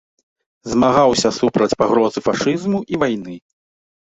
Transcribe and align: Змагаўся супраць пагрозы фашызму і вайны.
Змагаўся 0.71 1.29
супраць 1.39 1.75
пагрозы 1.81 2.19
фашызму 2.29 2.79
і 2.95 3.03
вайны. 3.05 3.35